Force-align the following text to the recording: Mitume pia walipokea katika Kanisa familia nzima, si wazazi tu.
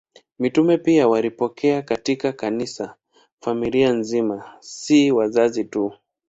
Mitume 0.39 0.77
pia 0.77 1.07
walipokea 1.07 1.81
katika 1.81 2.31
Kanisa 2.31 2.95
familia 3.41 3.93
nzima, 3.93 4.57
si 4.59 5.11
wazazi 5.11 5.63
tu. 5.65 5.93